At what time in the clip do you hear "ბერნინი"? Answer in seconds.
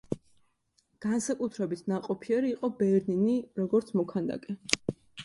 2.79-3.37